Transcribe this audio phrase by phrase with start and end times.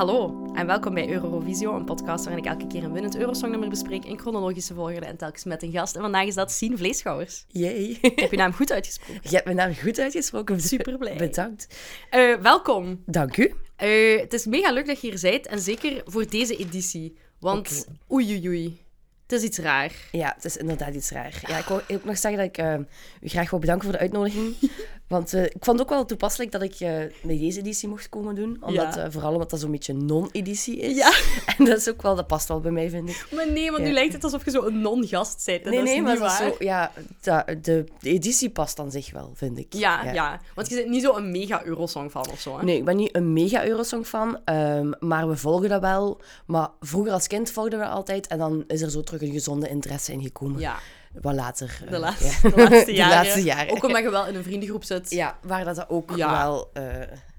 [0.00, 4.04] Hallo en welkom bij Eurovisio, een podcast waarin ik elke keer een winnend Eurosongnummer bespreek
[4.04, 5.94] in chronologische volgorde en telkens met een gast.
[5.94, 7.44] En vandaag is dat Sien Vleeschouwers.
[7.48, 7.98] Jee.
[8.00, 9.20] Ik heb je naam goed uitgesproken.
[9.22, 10.60] Je hebt mijn naam goed uitgesproken.
[10.70, 11.16] Super blij.
[11.16, 11.66] Bedankt.
[12.10, 13.02] Eh, welkom.
[13.06, 13.54] Dank u.
[13.76, 17.16] Eh, het is mega leuk dat je hier bent en zeker voor deze editie.
[17.38, 18.80] Want oei oei oei,
[19.22, 19.92] het is iets raar.
[20.12, 21.42] Ja, het is inderdaad iets raar.
[21.46, 22.78] Ja, ik wil ook nog zeggen dat ik eh,
[23.20, 24.54] u graag wil bedanken voor de uitnodiging.
[25.10, 26.88] Want eh, ik vond het ook wel toepasselijk dat ik eh
[27.22, 28.56] bij deze editie mocht komen doen.
[28.60, 29.04] Omdat, Ja.
[29.04, 30.96] eh, vooral omdat dat zo'n beetje een non-editie is.
[30.96, 31.12] Ja.
[31.58, 33.26] En dat is ook wel, dat past wel bij mij, vind ik.
[33.34, 35.62] Maar nee, want nu lijkt het alsof je zo een non-gast bent.
[35.62, 36.42] En nee, dat is nee, niet maar waar.
[36.42, 39.72] zo, ja, da- de, de editie past aan zich wel, vind ik.
[39.74, 42.58] Ja, ja, want je bent niet zo een mega Eurosong fan of zo.
[42.58, 42.64] Hè?
[42.64, 46.20] Nee, ik ben niet een mega Eurosong fan, ehm, maar we volgen dat wel.
[46.46, 49.68] Maar vroeger als kind volgden we altijd en dan is er zo terug een gezonde
[49.68, 50.60] interesse in gekomen.
[50.60, 50.76] Ja,
[51.12, 51.78] Wat later.
[51.88, 52.50] de eh, laatste, ja.
[52.50, 53.16] de laatste De jaren.
[53.16, 53.72] laatste jaren.
[53.76, 55.10] Ook omdat je wel in een vriendengroep zit.
[55.10, 56.30] Ja, waar dat ook Ja.
[56.44, 56.70] wel...
[56.72, 56.82] eh,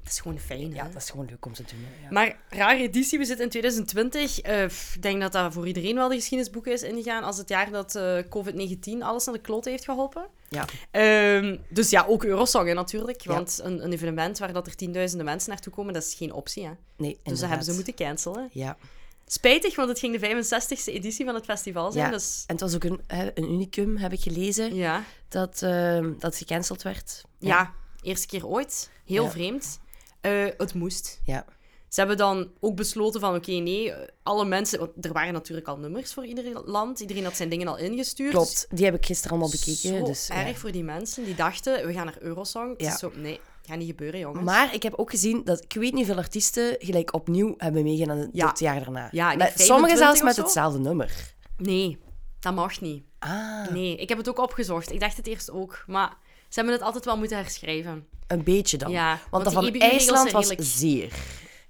[0.03, 0.91] Het is gewoon fijn, ja, hè?
[0.93, 1.85] dat is gewoon leuk om te doen.
[2.03, 2.07] Ja.
[2.09, 4.39] Maar rare editie, we zitten in 2020.
[4.41, 7.71] Eh, Ik denk dat dat voor iedereen wel de geschiedenisboeken is ingegaan als het jaar
[7.71, 10.25] dat eh, COVID-19 alles naar de klote heeft geholpen.
[10.49, 10.65] Ja.
[10.91, 13.21] Ehm, dus ja, ook Eurosong natuurlijk.
[13.21, 13.33] Ja.
[13.33, 16.65] Want een, een evenement waar dat er tienduizenden mensen naartoe komen, dat is geen optie.
[16.65, 16.71] Hè?
[16.97, 18.49] Nee, Dus dat hebben ze moeten cancelen.
[18.51, 18.77] Ja.
[19.33, 22.05] Spijtig, want het ging de 65e editie van het festival zijn.
[22.05, 22.11] Ja.
[22.11, 25.03] Dus En het was ook een, hè, een unicum, heb ik gelezen, ja.
[25.29, 27.21] dat, ehm, dat gecanceld werd.
[27.39, 28.89] ja, eerste keer ooit.
[29.05, 29.29] Heel Ja.
[29.29, 29.79] vreemd.
[30.21, 31.19] Eh, het moest.
[31.25, 31.45] Ja.
[31.87, 33.93] Ze hebben dan ook besloten van, oké, nee,
[34.23, 34.79] alle mensen...
[34.79, 36.99] Want er waren natuurlijk al nummers voor ieder land.
[36.99, 38.31] Iedereen had zijn dingen al ingestuurd.
[38.31, 39.75] Klopt, die heb ik gisteren allemaal bekeken.
[39.97, 40.45] Zo dus, ja.
[40.47, 42.71] erg voor die mensen die dachten, we gaan naar Eurosong.
[42.71, 42.93] Het Ja.
[42.93, 44.43] is zo, nee, gaat niet gebeuren, jongens.
[44.45, 48.29] Maar ik heb ook gezien dat ik weet niet hoeveel artiesten gelijk opnieuw hebben meegedaan
[48.33, 48.47] Ja.
[48.47, 49.07] dit jaar daarna.
[49.11, 51.33] Ja, Met- Sommigen 25 zelfs met hetzelfde nummer.
[51.57, 51.97] Nee,
[52.39, 53.03] dat mag niet.
[53.19, 54.91] Ah, Nee, ik heb het ook opgezocht.
[54.91, 55.83] Ik dacht het eerst ook.
[55.87, 56.09] Maar
[56.49, 58.05] ze hebben het altijd wel moeten herschrijven.
[58.27, 58.91] een beetje dan.
[58.91, 61.13] Ja, want want dat van IJsland was redelijk zeer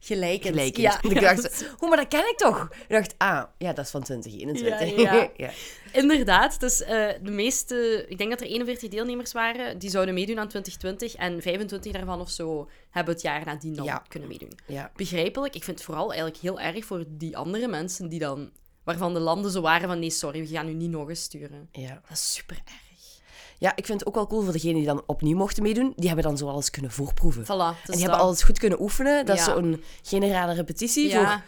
[0.03, 0.47] Gelijkend.
[0.55, 0.83] gelijkend.
[0.83, 2.63] Ja, ik dacht, oh, maar dat ken ik toch?
[2.71, 4.95] Ik dacht, ah, ja, dat is van 2021.
[5.03, 5.29] Ja, ja.
[5.35, 5.49] ja.
[5.91, 10.39] Inderdaad, dus eh, de meeste, ik denk dat er 41 deelnemers waren, die zouden meedoen
[10.39, 14.03] aan 2020 en 25 daarvan of zo hebben het jaar nadien dan Ja.
[14.07, 14.51] kunnen meedoen.
[14.67, 14.91] ja.
[14.95, 18.51] Begrijpelijk, ik vind het vooral eigenlijk heel erg voor die andere mensen die dan,
[18.83, 21.69] waarvan de landen zo waren van nee, sorry, we gaan u niet nog eens sturen.
[21.71, 21.93] ja.
[22.07, 22.90] Dat is super erg.
[23.61, 25.93] Ja, ik vind het ook wel cool voor degenen die dan opnieuw mochten meedoen.
[25.95, 27.43] Die hebben dan zo alles kunnen voorproeven.
[27.43, 29.25] Voilà, en die hebben alles goed kunnen oefenen.
[29.25, 31.43] Dat is zo'n generale repetitie Ja, voor...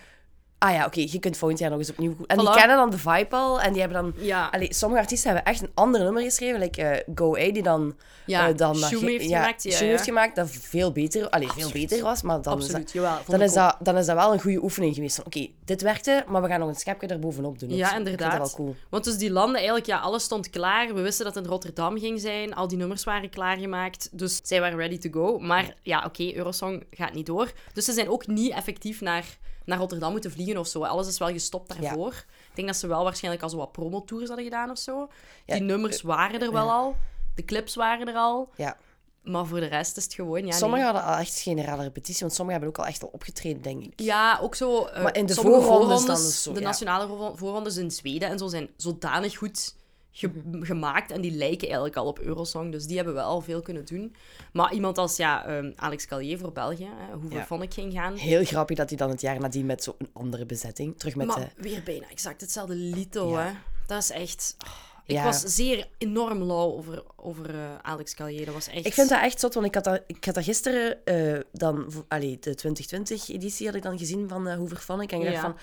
[0.63, 2.15] Ah ja, oké, je kunt volgend jaar nog eens opnieuw...
[2.27, 3.61] En die kennen dan de vibe al.
[3.61, 4.13] En die hebben dan...
[4.25, 6.59] ja, Allee, sommige artiesten hebben echt een ander nummer geschreven.
[6.59, 7.95] Like eh, Go A, die dan...
[8.25, 8.47] ja.
[8.47, 9.63] eh, dan heeft ja, gemaakt.
[9.63, 12.21] Ja, heeft gemaakt, dat veel beter, allee, veel beter was.
[12.21, 13.17] Maar dan, is Absoluut, dat, jawel.
[13.27, 15.23] dan, is dat, dan is dat wel een goede oefening geweest.
[15.23, 17.75] Oké, dit werkte, maar we gaan nog een schepje erbovenop doen.
[17.75, 18.31] Ja, inderdaad.
[18.31, 18.75] dat wel cool.
[18.89, 20.93] Want dus die landen, eigenlijk, ja, alles stond klaar.
[20.93, 22.55] We wisten dat het in Rotterdam ging zijn.
[22.55, 24.09] Al die nummers waren klaargemaakt.
[24.11, 25.39] Dus zij waren ready to go.
[25.39, 27.51] Maar ja, oké, Eurosong gaat niet door.
[27.73, 29.25] Dus ze zijn ook niet effectief naar,
[29.65, 30.83] naar Rotterdam moeten vliegen of zo.
[30.83, 32.13] Alles is wel gestopt daarvoor.
[32.49, 35.07] Ik denk dat ze wel waarschijnlijk al zo wat promotours hadden gedaan of zo.
[35.45, 36.95] Ja, Die nummers waren er wel al.
[37.35, 38.49] De clips waren er al.
[38.55, 38.77] Ja.
[39.23, 40.93] Maar voor de rest is het gewoon, ja, sommigen nee.
[40.93, 43.93] hadden al echt generale repetitie, want sommigen hebben ook al echt al opgetreden, denk ik.
[43.99, 44.85] Ja, ook zo...
[44.85, 48.37] eh, Maar in de voorrondes dan dus zo, de nationale voorron- voorrondes in Zweden en
[48.37, 49.75] zo zijn zodanig goed
[50.15, 50.63] ge- Mhm.
[50.63, 51.11] gemaakt.
[51.11, 52.71] En die lijken eigenlijk al op Eurosong.
[52.71, 54.15] Dus die hebben wel al veel kunnen doen.
[54.53, 57.45] Maar iemand als ja, ehm, Alex Callier voor België, hè, hoeveel Ja.
[57.45, 58.15] vond ik ging gaan.
[58.15, 61.39] Heel grappig dat hij dan het jaar nadien met zo'n andere bezetting, terug met maar
[61.55, 61.61] de...
[61.61, 63.43] weer bijna exact hetzelfde lito, Ja.
[63.45, 63.51] hè.
[63.87, 64.55] Dat is echt...
[64.65, 64.71] oh,
[65.05, 65.23] ik Ja.
[65.23, 68.45] was zeer enorm lauw over, over eh, Alex Callier.
[68.45, 68.85] Dat was echt...
[68.85, 71.91] Ik vind dat echt zot, want ik had dat, ik had dat gisteren eh, dan...
[72.07, 75.11] Allee, de 2020-editie had ik dan gezien van uh, Hoe Vervan ik.
[75.11, 75.57] En ik dacht van...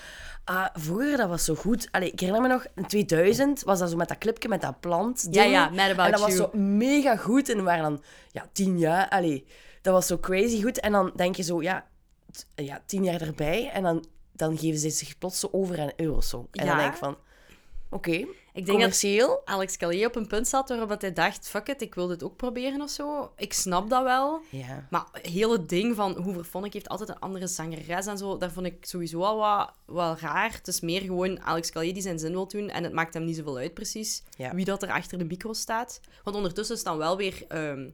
[0.44, 1.88] Ah, vroeger, dat was zo goed.
[1.90, 4.80] Allee, ik herinner me nog, in 2000 was dat zo met dat clipje, met dat
[4.80, 7.48] plant Ja, ja, Mad About En dat was zo mega goed.
[7.48, 9.08] En we waren dan, ja, tien jaar.
[9.08, 9.46] Allee,
[9.82, 10.80] dat was zo crazy goed.
[10.80, 11.86] En dan denk je zo, ja,
[12.54, 13.70] ja tien jaar erbij.
[13.72, 16.46] En dan, dan geven ze zich plots zo over aan Eurosong.
[16.52, 16.70] En Ja.
[16.70, 17.16] dan denk ik van...
[17.92, 18.26] Oké,
[18.60, 19.42] Ik denk dat commercieel.
[19.44, 22.22] Alex Callier op een punt zat waarop dat hij dacht, fuck it, ik wil dit
[22.22, 23.32] ook proberen of zo.
[23.36, 24.40] Ik snap dat wel.
[24.50, 24.86] Ja.
[24.90, 28.52] Maar het hele ding van hoe Verfonnik heeft altijd een andere zangeres en zo, dat
[28.52, 30.52] vond ik sowieso al wat, wel raar.
[30.52, 33.24] Het is meer gewoon Alex Callier die zijn zin wil doen en het maakt hem
[33.24, 34.54] niet zoveel uit precies Ja.
[34.54, 36.00] wie dat er achter de micro staat.
[36.24, 37.88] Want ondertussen is dan wel weer ehm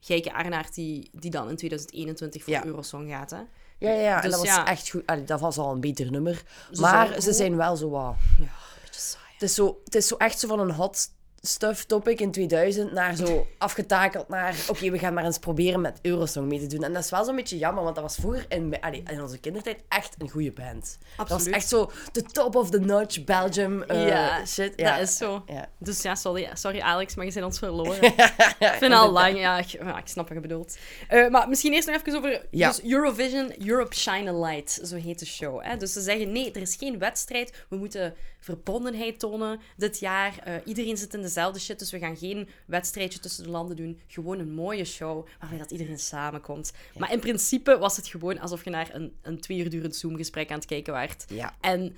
[0.00, 2.64] Geike Arnaert die, die dan in 2021 voor Ja.
[2.64, 3.30] Eurosong gaat.
[3.30, 3.36] Hè?
[3.78, 4.16] Ja, ja, ja.
[4.16, 5.02] en Dus dat was echt goed.
[5.06, 6.42] Allee, dat was al een beter nummer.
[6.72, 7.34] Ze maar ze goed.
[7.34, 8.14] zijn wel zo wat...
[8.38, 9.25] Ja, een beetje saai.
[9.38, 11.08] Het is, zo, het is zo echt zo van een hot
[11.46, 14.56] stuff topic in 2000 naar zo afgetakeld naar...
[14.68, 16.82] Oké, we gaan maar eens proberen met Eurosong mee te doen.
[16.82, 19.38] En dat is wel zo'n beetje jammer, want dat was vroeger in, allee, in onze
[19.38, 20.98] kindertijd echt een goede band.
[21.16, 21.54] Dat was Absoluut.
[21.54, 24.78] echt zo de top of the notch Belgium eh, ja, shit.
[24.78, 25.42] dat is zo.
[25.46, 25.68] Ja.
[25.78, 28.02] Dus ja, sorry, sorry Alex, maar je bent ons verloren.
[28.58, 30.76] ik vind al lang, ja, ik, ja, ik snap wat je bedoelt.
[31.08, 32.68] Eh, maar misschien eerst nog even over Ja.
[32.68, 35.62] dus Eurovision Europe Shine a Light, zo heet de show.
[35.62, 35.76] Hè?
[35.76, 38.14] Dus ze zeggen, nee, er is geen wedstrijd, we moeten
[38.46, 40.38] verbondenheid tonen dit jaar.
[40.38, 44.00] Eh, iedereen zit in dezelfde shit, dus we gaan geen wedstrijdje tussen de landen doen.
[44.06, 46.72] Gewoon een mooie show, waarbij dat iedereen samenkomt.
[46.98, 50.50] Maar in principe was het gewoon alsof je naar een, een twee uur durend Zoom-gesprek
[50.50, 51.24] aan het kijken waart.
[51.28, 51.54] Ja.
[51.60, 51.96] En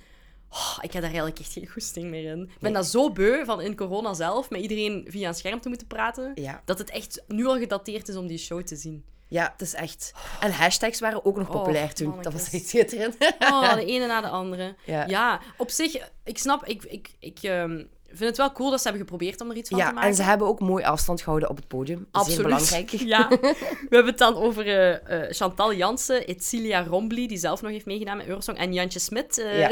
[0.49, 2.41] oh, ik heb daar eigenlijk echt geen goesting meer in.
[2.41, 5.67] Ik ben dat zo beu van in corona zelf met iedereen via een scherm te
[5.69, 6.61] moeten praten, Ja.
[6.65, 9.03] dat het echt nu al gedateerd is om die show te zien.
[9.29, 10.11] Ja, het is echt...
[10.39, 12.15] En hashtags waren ook nog populair Oh, toen.
[12.21, 13.15] Dat was echt schitterend.
[13.39, 14.75] Oh, de ene na de andere.
[14.85, 15.05] Ja.
[15.07, 17.75] Ja, op zich, ik snap, ik, ik, ik ehm,
[18.07, 20.09] vind het wel cool dat ze hebben geprobeerd om er iets van te Ja, maken.
[20.09, 22.07] en ze hebben ook mooi afstand gehouden op het podium.
[22.11, 22.41] Absoluut.
[22.43, 22.89] Belangrijk.
[23.13, 23.27] Ja.
[23.89, 27.85] We hebben het dan over eh, eh, Chantal Jansen, Etcilia Rombly, die zelf nog heeft
[27.85, 29.37] meegedaan met Eurosong, en Jantje Smit.
[29.37, 29.69] eh, Ja.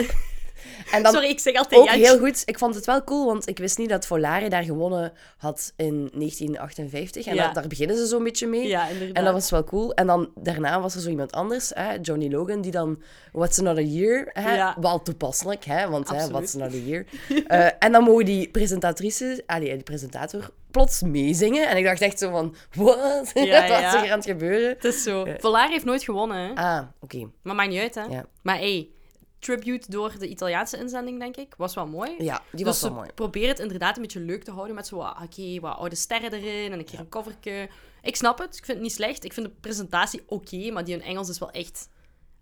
[0.91, 2.05] En dan Sorry, ik zeg altijd ook Jantje.
[2.05, 2.41] heel goed.
[2.45, 6.09] Ik vond het wel cool, want ik wist niet dat Volare daar gewonnen had in
[6.13, 7.25] 1958.
[7.25, 7.45] En Ja.
[7.45, 8.67] dat- daar beginnen ze zo'n beetje mee.
[8.67, 8.87] Ja.
[9.13, 9.93] En dat was wel cool.
[9.93, 13.01] En dan daarna was er zo iemand anders, hè, Johnny Logan, die dan
[13.31, 14.75] What's Another Year, hè, Ja.
[14.79, 16.27] wel toepasselijk, hè, want hè.
[16.29, 17.05] What's Another Year.
[17.47, 21.67] Eh, en dan mogen die presentatrice, allee, die presentator, plots meezingen.
[21.67, 22.55] En ik dacht echt zo van?
[22.75, 22.83] Ja,
[23.33, 23.87] Wat ja.
[23.87, 24.69] is er aan het gebeuren?
[24.69, 25.25] Het is zo.
[25.39, 26.53] Volare heeft nooit gewonnen, hè.
[26.53, 27.29] Ah, oké.
[27.43, 28.03] Maar maakt niet uit, hè.
[28.41, 28.89] Maar hey,
[29.39, 32.15] tribute door de Italiaanse inzending, denk ik, was wel mooi.
[32.17, 33.09] Ja, die dus was wel mooi.
[33.15, 36.71] proberen het inderdaad een beetje leuk te houden met zo, oké, wat oude sterren erin
[36.71, 37.69] en een keer een coverke.
[38.01, 39.23] Ik snap het, ik vind het niet slecht.
[39.23, 41.89] Ik vind de presentatie oké, maar die in Engels is wel echt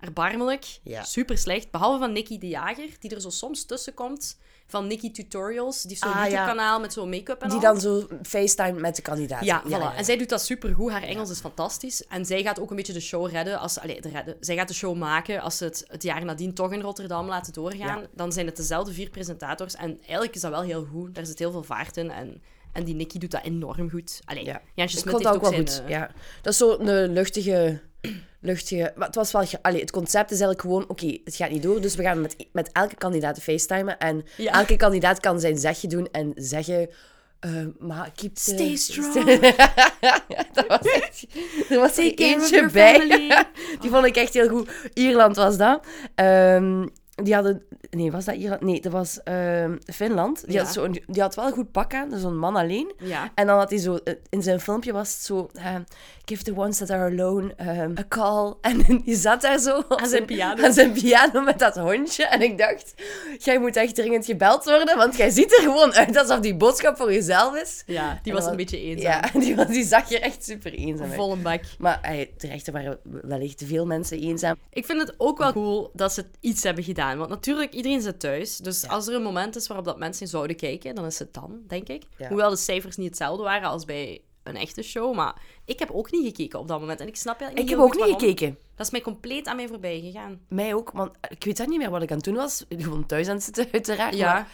[0.06, 0.66] erbarmelijk.
[0.84, 1.04] Ja.
[1.04, 1.72] Super slecht.
[1.72, 4.38] Behalve van Nicky de Jager, die er zo soms tussen komt.
[4.68, 6.22] Van Nicky Tutorials, die zo'n Ah, ja.
[6.24, 7.64] YouTube-kanaal met zo'n make-up en Die al.
[7.64, 9.44] dan zo FaceTime met de kandidaat.
[9.46, 9.96] Ja, voilà.
[9.98, 10.92] En zij doet dat supergoed.
[10.92, 12.06] Haar Engels is fantastisch.
[12.08, 13.60] En zij gaat ook een beetje de show redden.
[13.60, 14.38] Als, allee, de redden.
[14.40, 17.54] Zij gaat de show maken als ze het het jaar nadien toch in Rotterdam laten
[17.54, 18.02] doorgaan.
[18.02, 18.08] Ja.
[18.14, 19.76] Dan zijn het dezelfde vier presentators.
[19.76, 21.16] En eigenlijk is dat wel heel goed.
[21.16, 22.12] Daar zit heel veel vaart in.
[22.12, 22.42] En,
[22.72, 24.20] en die Nicky doet dat enorm goed.
[24.26, 24.62] Allee, Ja.
[24.76, 25.72] Ik Smit heeft ook wel ook goed.
[25.72, 25.86] zijn...
[25.86, 26.12] eh, Ja.
[26.42, 27.82] Dat is zo een luchtige...
[28.40, 29.46] luchtige maar het was wel...
[29.46, 30.86] ge- Allee, het concept is eigenlijk gewoon...
[30.88, 33.98] Oké, het gaat niet door, dus we gaan met, met elke kandidaat facetimen.
[34.00, 34.52] En Ja.
[34.54, 36.90] elke kandidaat kan zijn zegje doen en zeggen...
[37.40, 39.14] eh, maar keep the- Stay strong.
[40.54, 41.26] dat was echt...
[41.70, 43.08] Er was er eentje bij.
[43.82, 44.70] Die vond ik echt heel goed.
[44.94, 45.86] Ierland was dat.
[46.16, 46.88] Ehm,
[47.24, 47.64] die hadden...
[47.90, 48.62] Nee, was dat Ierland?
[48.62, 50.44] Nee, dat was ehm, Finland.
[50.46, 50.64] Die, Ja.
[50.64, 52.20] had zo die had wel een goed pak aan.
[52.20, 52.94] Zo'n man alleen.
[52.98, 53.32] Ja.
[53.36, 53.96] En dan had hij zo...
[54.04, 55.50] eh, In zijn filmpje was het zo...
[55.54, 55.76] eh,
[56.26, 58.54] give the ones that are alone um, a call.
[58.62, 59.78] En die zat daar zo...
[59.90, 60.64] op zijn piano.
[60.64, 62.26] Aan zijn piano met dat hondje.
[62.26, 62.94] En ik dacht...
[63.38, 64.98] Jij moet echt dringend gebeld worden.
[64.98, 67.84] Want jij ziet er gewoon uit alsof die boodschap voor jezelf is.
[67.86, 69.22] ja, die was dan- een beetje eenzaam.
[69.34, 71.16] Ja, die, was- die zag er echt super eenzaam uit.
[71.16, 71.62] Vol een bak.
[71.80, 74.56] Maar hij, terecht, er waren wellicht te veel mensen eenzaam.
[74.70, 77.18] Ik vind het ook wel cool dat ze iets hebben gedaan.
[77.18, 78.58] Want natuurlijk, iedereen zit thuis.
[78.58, 81.60] Dus als er een moment is waarop dat mensen zouden kijken, dan is het dan,
[81.68, 82.04] denk ik.
[82.18, 82.28] Ja.
[82.28, 85.16] Hoewel de cijfers niet hetzelfde waren als bij een echte show.
[85.16, 87.00] Maar ik heb ook niet gekeken op dat moment.
[87.00, 88.20] En ik snap Ik niet heb heel ook niet waarom.
[88.20, 88.58] gekeken.
[88.76, 90.40] Dat is mij compleet aan mij voorbij gegaan.
[90.48, 92.66] Mij ook, want ik weet dat niet meer wat ik aan het doen was.
[92.70, 94.16] Gewoon thuis aan het zitten, uiteraard.
[94.16, 94.34] Ja.
[94.34, 94.48] Maar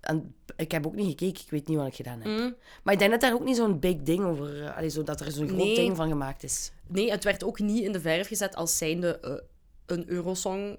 [0.00, 1.42] aan- ik heb ook niet gekeken.
[1.44, 2.38] Ik weet niet wat ik gedaan heb.
[2.40, 2.54] Mm.
[2.82, 4.64] Maar ik denk dat daar ook niet zo'n big ding over...
[4.64, 5.74] eh, allee, zo dat er zo'n groot Nee.
[5.74, 6.70] ding van gemaakt is.
[6.86, 9.32] Nee, het werd ook niet in de verf gezet als zijnde eh,
[9.86, 10.78] een Eurosong.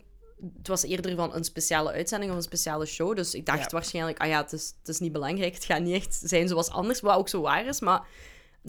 [0.57, 3.15] Het was eerder van een speciale uitzending of een speciale show.
[3.15, 3.67] Dus ik dacht Ja.
[3.69, 5.53] waarschijnlijk, ah ja, het is, het is niet belangrijk.
[5.53, 7.79] Het gaat niet echt zijn zoals anders, wat ook zo waar is.
[7.79, 8.07] Maar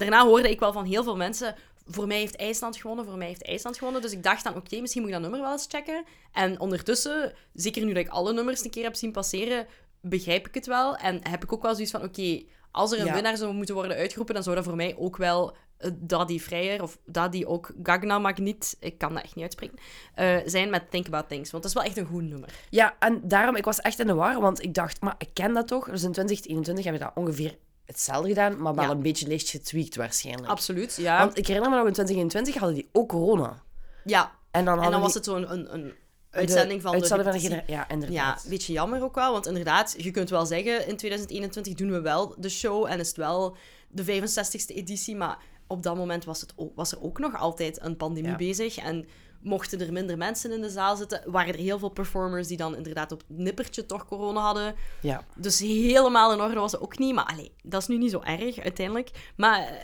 [0.00, 1.54] daarna hoorde ik wel van heel veel mensen...
[1.86, 4.02] Voor mij heeft IJsland gewonnen, voor mij heeft IJsland gewonnen.
[4.02, 6.04] Dus ik dacht dan, oké, misschien moet ik dat nummer wel eens checken.
[6.32, 9.66] En ondertussen, zeker nu dat ik alle nummers een keer heb zien passeren,
[10.00, 10.96] begrijp ik het wel.
[10.96, 13.14] En heb ik ook wel zoiets van, oké, als er een Ja.
[13.14, 16.82] winnaar zou moeten worden uitgeroepen, dan zou dat voor mij ook wel eh, Daddy Vrijer
[16.82, 19.78] of Daddy ook Gagna Magniet, ik kan dat echt niet uitspreken,
[20.14, 21.50] eh, zijn met Think About Things.
[21.50, 22.48] Want dat is wel echt een goed nummer.
[22.70, 23.56] Ja, en daarom...
[23.56, 25.00] Ik was echt in de war, want ik dacht...
[25.00, 25.84] Maar ik ken dat toch?
[25.90, 27.56] Dus in 2021 hebben we dat ongeveer
[27.90, 28.90] hetzelfde gedaan, maar wel Ja.
[28.90, 30.48] een beetje licht getweakt waarschijnlijk.
[30.48, 31.18] Absoluut, ja.
[31.18, 33.62] Want ik herinner me nog, in 2021 hadden die ook corona.
[34.04, 34.38] ja.
[34.50, 35.92] En dan, En dan was het zo'n een, een
[36.30, 38.44] uitzending van de uitzending van de Ja, Ja, inderdaad.
[38.44, 42.00] een beetje jammer ook wel, want inderdaad, je kunt wel zeggen, in 2021 doen we
[42.00, 43.56] wel de show en is het wel
[43.88, 47.80] de 65ste editie, maar op dat moment was, het ook, was er ook nog altijd
[47.82, 48.36] een pandemie Ja.
[48.36, 49.06] bezig en
[49.40, 52.76] mochten er minder mensen in de zaal zitten, waren er heel veel performers die dan
[52.76, 54.74] inderdaad op het nippertje toch corona hadden.
[55.00, 55.24] Ja.
[55.36, 57.14] Dus helemaal in orde was het ook niet.
[57.14, 59.10] Maar allee, dat is nu niet zo erg uiteindelijk.
[59.36, 59.76] Maar eh,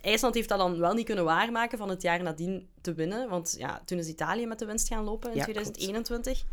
[0.00, 3.28] IJsland heeft dat dan wel niet kunnen waarmaken van het jaar nadien te winnen.
[3.28, 6.44] Want ja, toen is Italië met de winst gaan lopen in Ja, 2021.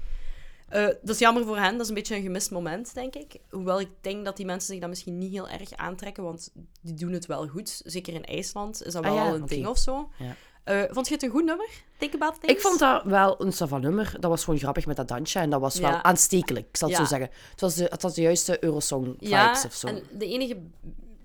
[0.72, 1.72] Eh, dat is jammer voor hen.
[1.72, 3.36] Dat is een beetje een gemist moment, denk ik.
[3.50, 6.94] Hoewel ik denk dat die mensen zich dat misschien niet heel erg aantrekken, want die
[6.94, 7.82] doen het wel goed.
[7.86, 10.10] Zeker in IJsland is dat Ah wel ja, al een ding of zo.
[10.18, 10.36] Ja.
[10.64, 11.68] Eh, vond je het een goed nummer?
[11.98, 12.56] Think About Things?
[12.56, 14.14] Ik vond dat wel een savan nummer.
[14.20, 15.40] Dat was gewoon grappig met dat dansje.
[15.40, 17.04] En dat was wel aanstekelijk, ik zal het Ja.
[17.04, 17.30] zo zeggen.
[17.52, 19.88] Het was de, het was de juiste Eurosong-vibes Ja, of zo.
[19.88, 20.58] en de enige,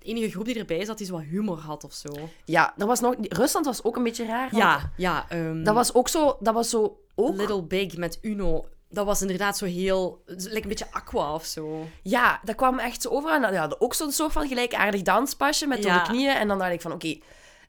[0.02, 2.08] enige groep die erbij zat die zo wat humor had of zo.
[2.44, 3.14] Ja, dat was nog...
[3.20, 4.56] Rusland was ook een beetje raar.
[4.56, 5.26] Ja, ja.
[5.28, 6.36] ehm, Dat was ook zo...
[6.40, 7.36] Dat was zo ook...
[7.36, 8.64] Little Big met Uno.
[8.88, 10.22] Dat was inderdaad zo heel...
[10.26, 11.86] Lijkt een beetje aqua of zo.
[12.02, 13.30] Ja, dat kwam echt zo over.
[13.42, 16.04] En die hadden ook zo'n soort van gelijkaardig danspasje met door Ja.
[16.04, 16.34] de knieën.
[16.34, 17.18] En dan dacht ik van, oké,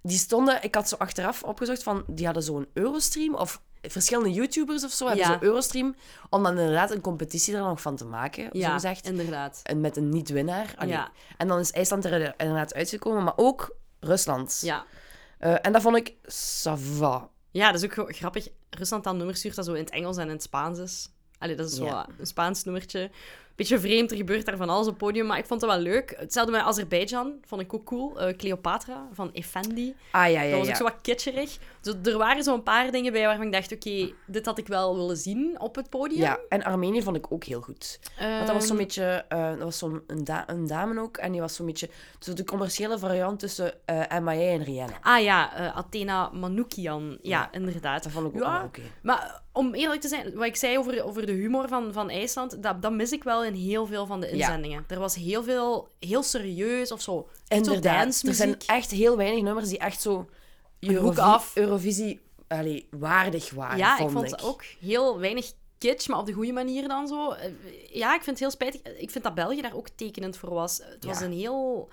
[0.01, 0.63] die stonden...
[0.63, 5.05] Ik had zo achteraf opgezocht van, die hadden zo'n Eurostream of verschillende YouTubers of zo
[5.07, 5.31] hebben Ja.
[5.31, 5.95] zo'n Eurostream
[6.29, 9.05] om dan inderdaad een competitie er nog van te maken, zo Ja, gezegd.
[9.05, 9.59] inderdaad.
[9.63, 10.87] En met een niet-winnaar.
[10.87, 11.11] Ja.
[11.37, 14.59] En dan is IJsland er inderdaad uitgekomen, maar ook Rusland.
[14.63, 14.85] Ja.
[15.37, 17.29] Eh, en dat vond ik ça va.
[17.51, 18.47] Ja, dat is ook grappig.
[18.69, 21.09] Rusland dan nummer stuurt dat zo in het Engels en in het Spaans is.
[21.37, 22.07] Allee, dat is zo Ja.
[22.19, 23.11] een Spaans nummertje.
[23.57, 26.13] Beetje vreemd, er gebeurt daar van alles op podium, maar ik vond het wel leuk.
[26.17, 28.19] Hetzelfde met Azerbeidzjan, vond ik ook cool.
[28.21, 29.95] Eh, Cleopatra van Effendi.
[30.11, 31.57] Ah, ja, ja, Dat was ook zo wat kitscherig.
[31.81, 34.95] Dus er waren zo'n paar dingen bij waarvan ik dacht, oké, dit had ik wel
[34.95, 36.21] willen zien op het podium.
[36.21, 37.99] Ja, en Armenië vond ik ook heel goed.
[38.19, 39.25] Want dat was zo'n Ehm, beetje...
[39.29, 41.17] eh, dat was zo'n een, da- een dame ook.
[41.17, 41.89] En die was zo'n beetje...
[42.19, 43.73] Zo de commerciële variant tussen
[44.21, 44.97] MIA en Rihanna.
[45.01, 47.17] Ah ja, Athena Manoukian.
[47.21, 48.03] Ja, inderdaad.
[48.03, 48.81] Dat vond ik ook wel oké.
[49.01, 52.63] Maar om eerlijk te zijn, wat ik zei over, over de humor van, van IJsland,
[52.63, 54.85] dat, dat mis ik wel in heel veel van de inzendingen.
[54.87, 57.29] Er was heel veel, heel serieus of zo.
[57.47, 58.21] Echt zo Inderdaad.
[58.23, 60.29] Er zijn echt heel weinig nummers die echt zo...
[60.79, 61.55] Een hoek af.
[61.55, 66.33] Eurovisie allee, waardig waren, Ja, vond ik vond ook heel weinig kitsch, maar op de
[66.33, 67.31] goede manier dan zo.
[67.31, 67.51] Eh,
[67.91, 68.81] Ja, ik vind het heel spijtig.
[68.81, 70.81] Ik vind dat België daar ook tekenend voor was.
[70.83, 71.89] Het was een heel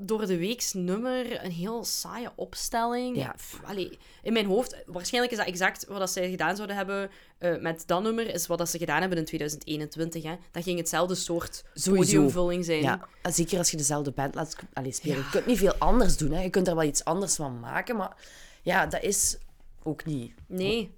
[0.00, 3.16] door de weeks nummer, een heel saaie opstelling.
[3.16, 3.32] Ja.
[3.36, 7.10] Pff, allee, in mijn hoofd, waarschijnlijk is dat exact wat dat zij gedaan zouden hebben
[7.38, 10.22] eh, met dat nummer, is wat dat ze gedaan hebben in 2021.
[10.22, 10.36] Hè.
[10.50, 12.12] Dat ging hetzelfde soort Sowieso.
[12.12, 12.82] podiumvulling zijn.
[12.82, 15.16] Ja, zeker als je dezelfde band laat allee, spelen.
[15.16, 16.32] Je kunt niet veel anders doen.
[16.32, 16.42] Hè.
[16.42, 18.16] Je kunt er wel iets anders van maken, maar
[18.62, 19.38] ja, dat is
[19.82, 20.32] ook niet.
[20.46, 20.94] Nee.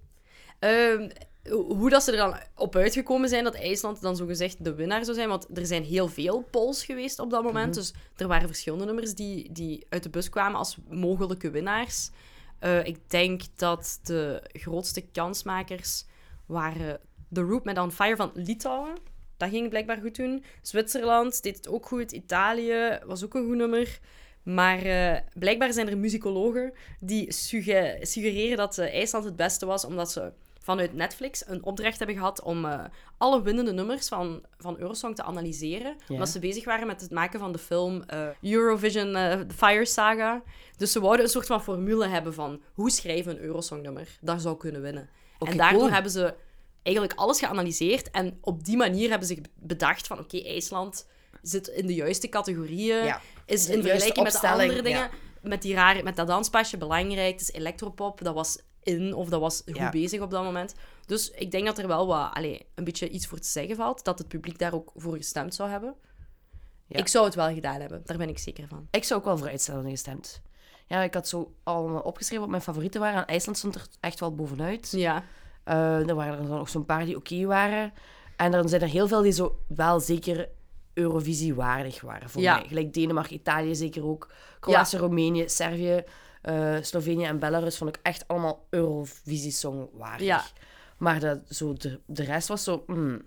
[0.59, 1.09] Ehm,
[1.51, 5.17] hoe dat ze er dan op uitgekomen zijn dat IJsland dan zogezegd de winnaar zou
[5.17, 5.29] zijn.
[5.29, 7.75] Want er zijn heel veel polls geweest op dat moment.
[7.75, 12.11] Dus er waren verschillende nummers die, die uit de bus kwamen als mogelijke winnaars.
[12.59, 16.05] Eh, ik denk dat de grootste kansmakers
[16.47, 17.01] waren
[17.33, 18.95] The Root met On Fire van Litouwen.
[19.37, 20.45] Dat ging blijkbaar goed doen.
[20.63, 22.13] Zwitserland deed het ook goed.
[22.13, 23.99] Italië was ook een goed nummer.
[24.43, 29.85] Maar eh, blijkbaar zijn er muzikologen die sugge- suggereren dat eh, IJsland het beste was,
[29.85, 30.33] omdat ze
[30.63, 32.85] vanuit Netflix een opdracht hebben gehad om eh,
[33.19, 35.97] alle winnende nummers van, van Eurosong te analyseren.
[36.09, 40.43] Omdat ze bezig waren met het maken van de film eh, Eurovision eh, Fire Saga.
[40.77, 44.43] Dus ze wouden een soort van formule hebben van hoe schrijven we een Eurosong-nummer dat
[44.43, 45.09] zou kunnen winnen.
[45.39, 45.93] En daardoor cool.
[45.93, 46.35] hebben ze
[46.83, 48.11] eigenlijk alles geanalyseerd.
[48.11, 51.07] En op die manier hebben ze bedacht van oké, IJsland
[51.43, 53.05] zit in de juiste categorieën.
[53.05, 55.11] Ja, Is in vergelijking met de andere dingen, ja.
[55.41, 57.33] met, die rare, met dat danspasje belangrijk.
[57.33, 59.91] Het is electropop, dat was in of dat was goed Ja.
[59.91, 60.75] bezig op dat moment.
[61.07, 64.05] Dus ik denk dat er wel wat, allee, een beetje iets voor te zeggen valt.
[64.05, 65.95] Dat het publiek daar ook voor gestemd zou hebben.
[66.87, 66.99] Ja.
[66.99, 68.89] Ik zou het wel gedaan hebben, daar ben ik zeker van.
[68.91, 70.43] Ik zou ook wel voor uitstellen gestemd.
[70.87, 73.21] Ja, ik had zo allemaal opgeschreven wat mijn favorieten waren.
[73.21, 74.91] En IJsland stond er echt wel bovenuit.
[74.91, 75.25] Ja,
[75.65, 77.93] Eh, er waren er dan nog zo'n paar die oké waren.
[78.37, 80.49] En dan zijn er heel veel die zo wel zeker
[80.95, 82.57] Eurovisie waardig waren voor Ja.
[82.59, 82.69] mij.
[82.69, 84.31] Gelijk Denemarken, Italië zeker ook.
[84.61, 86.05] Kroatië, Roemenië, Servië,
[86.43, 90.27] eh, Slovenië en Belarus vond ik echt allemaal Eurovisie-song waardig.
[90.27, 90.45] Ja.
[90.97, 92.85] Maar dat, zo de, de rest was zo...
[92.87, 93.23] mm,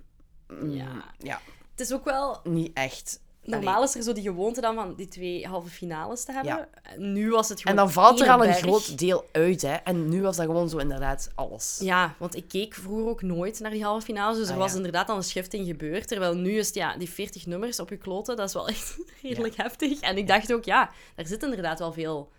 [0.48, 1.04] mm, Ja.
[1.18, 1.40] ja,
[1.72, 2.40] het is ook wel...
[2.44, 3.24] niet echt.
[3.44, 6.54] Normaal is er zo die gewoonte dan van die twee halve finales te hebben.
[6.54, 6.68] Ja.
[6.84, 8.58] En Nu was het En gewoon dan valt er al een berg.
[8.60, 9.74] groot deel uit, hè.
[9.74, 11.80] En nu was dat gewoon zo inderdaad alles.
[11.82, 14.38] Ja, want ik keek vroeger ook nooit naar die halve finales.
[14.38, 14.78] Dus er Ah, was ja.
[14.78, 16.08] inderdaad al een schifting gebeurd.
[16.08, 18.98] Terwijl nu is het, ja, die 40 nummers op je kloten, dat is wel echt
[19.22, 20.00] redelijk heftig.
[20.00, 22.32] En ik dacht ook, ja, daar zit inderdaad wel veel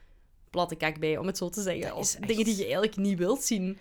[0.56, 1.94] platte kak bij, om het zo te zeggen.
[1.94, 3.78] Of echt- dingen die je eigenlijk niet wilt zien.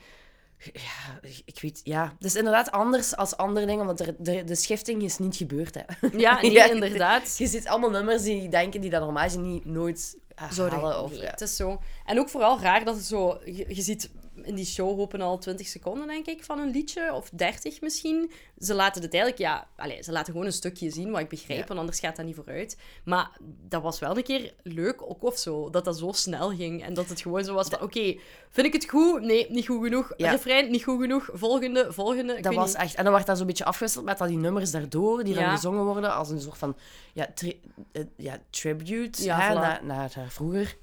[0.73, 1.81] Ja, ik weet...
[1.83, 5.75] Ja, is inderdaad anders als andere dingen, want er, de, de schifting is niet gebeurd,
[5.75, 6.07] hè.
[6.17, 7.37] Ja, nee, Ja, inderdaad.
[7.37, 10.17] Je ziet allemaal nummers die denken die dat normaal niet nooit
[10.51, 11.03] Zouden- halen.
[11.03, 11.29] Of, nee, ja.
[11.29, 11.81] Het is zo.
[12.05, 13.39] En ook vooral raar dat het zo...
[13.45, 14.09] Je, je ziet
[14.45, 17.13] in die show hopen al 20 seconden, denk ik, van een liedje.
[17.13, 18.31] Of 30 misschien.
[18.59, 19.41] Ze laten het eigenlijk...
[19.43, 21.59] Ja, allez, ze laten gewoon een stukje zien, wat ik begrijp.
[21.59, 21.65] Ja.
[21.67, 22.77] Want anders gaat dat niet vooruit.
[23.03, 23.29] Maar
[23.67, 25.69] dat was wel een keer leuk ook of zo.
[25.69, 26.83] Dat dat zo snel ging.
[26.83, 27.81] En dat het gewoon zo was van...
[27.81, 28.15] Oké,
[28.49, 29.21] vind ik het goed?
[29.21, 30.13] Nee, niet goed genoeg.
[30.17, 30.31] Ja.
[30.31, 31.29] Refrein, niet goed genoeg.
[31.33, 32.37] Volgende, volgende.
[32.37, 32.81] Ik Dat was niet.
[32.81, 32.95] echt...
[32.95, 35.83] En dan werd dat zo'n beetje afgewisseld met al die nummers daardoor, die dan gezongen
[35.83, 36.77] worden als een soort van...
[37.13, 37.61] Ja, tri-
[37.91, 39.59] eh, ja tribute hè, voilà.
[39.59, 40.77] naar, naar haar vroeger.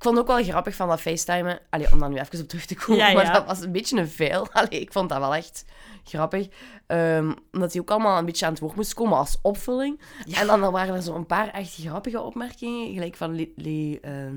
[0.00, 1.58] Ik vond het ook wel grappig van dat facetimen.
[1.70, 2.96] Allee, om daar nu even op terug te komen.
[3.06, 4.48] Ja, Maar dat was een beetje een fail.
[4.52, 5.64] Allee, ik vond dat wel echt
[6.04, 6.48] grappig.
[6.86, 10.00] Ehm, omdat hij ook allemaal een beetje aan het woord moest komen als opvulling.
[10.32, 12.92] En dan, dan waren er zo een paar echt grappige opmerkingen.
[12.94, 13.34] Gelijk van...
[13.54, 14.36] Le- ehm,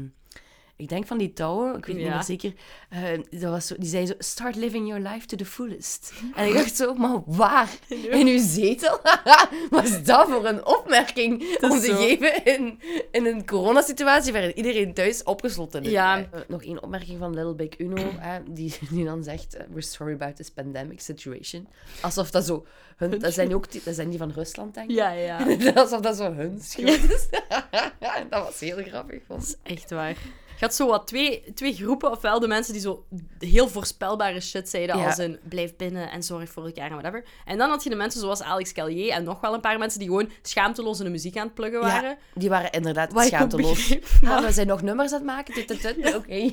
[0.76, 2.54] ik denk van die touwen, ik weet niet meer zeker.
[2.90, 3.02] eh,
[3.32, 6.14] dat was zo, die zei zo, start living your life to the fullest.
[6.36, 7.70] En ik dacht zo, maar waar?
[7.88, 9.00] In uw zetel?
[9.70, 11.96] Wat is dat voor een opmerking Dat om te zo.
[11.96, 12.80] geven in,
[13.12, 15.92] in een coronasituatie waarin iedereen thuis opgesloten is?
[15.92, 16.18] Ja.
[16.32, 18.12] Eh, nog één opmerking van Little Big Uno,
[18.50, 21.68] die, die dan zegt, eh, we're sorry about this pandemic situation.
[22.02, 22.66] Alsof dat zo...
[22.98, 24.96] Hun, dat, zijn ook die, dat zijn die van Rusland, denk ik.
[24.96, 25.38] Ja, ja.
[25.76, 27.28] Alsof dat zo hun schuld is.
[28.30, 29.58] dat was heel grappig, vond.
[29.64, 30.18] Echt waar.
[30.64, 32.12] Had zo wat twee, twee groepen.
[32.12, 33.06] Ofwel de mensen die zo
[33.40, 34.98] heel voorspelbare shit zeiden.
[34.98, 35.06] Ja.
[35.06, 37.26] Als een blijf binnen en zorg voor elkaar en whatever.
[37.46, 40.00] En dan had je de mensen zoals Alex Callier en nog wel een paar mensen
[40.00, 42.10] die gewoon schaamteloos in de muziek aan het pluggen waren.
[42.10, 43.72] Ja, die waren inderdaad schaamteloos.
[43.88, 45.56] begreep, Ah, maar- we zijn nog nummers aan het maken.
[46.16, 46.52] Oké.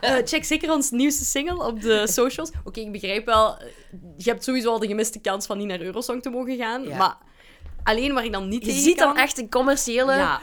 [0.00, 2.50] Eh, check zeker ons nieuwste single op de socials.
[2.64, 3.56] Oké, ik begrijp wel.
[3.58, 3.66] eh,
[4.16, 6.82] Je hebt sowieso al de gemiste kans van niet naar Eurosong te mogen gaan.
[6.82, 6.96] Ja.
[6.96, 7.16] Maar
[7.82, 10.40] alleen waar ik dan niet Je ziet dan echt een commerciële Ja,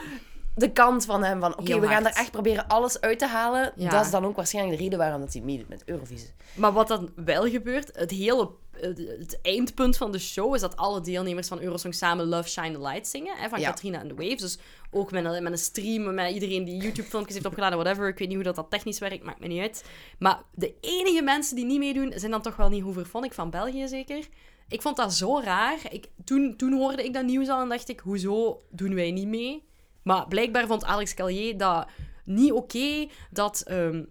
[0.56, 1.40] de kant van hem.
[1.40, 3.72] Van oké, we gaan er echt proberen alles uit te halen.
[3.76, 3.90] Ja.
[3.90, 6.30] Dat is dan ook waarschijnlijk de reden waarom dat hij meedoet met Eurovisie.
[6.54, 11.00] Maar wat dan wel gebeurt, het hele het, eindpunt van de show is dat alle
[11.00, 13.36] deelnemers van Eurosong samen Love Shine the Light zingen.
[13.36, 13.70] Hè, van Ja.
[13.70, 14.40] Katrina and the Waves.
[14.40, 14.58] Dus
[14.90, 18.08] ook met een, met een stream, met iedereen die YouTube-filmpjes heeft opgeladen, whatever.
[18.08, 19.84] Ik weet niet hoe dat, dat technisch werkt, maakt me niet uit.
[20.18, 23.32] Maar de enige mensen die niet meedoen, zijn dan toch wel niet Hoever vond ik
[23.32, 24.28] van België zeker.
[24.68, 25.78] Ik vond dat zo raar.
[25.88, 29.28] Ik, toen, toen hoorde ik dat nieuws al en dacht ik, hoezo doen wij niet
[29.28, 29.64] mee?
[30.06, 31.86] Maar blijkbaar vond Alex Callier dat
[32.24, 34.04] niet oké dat, ehm,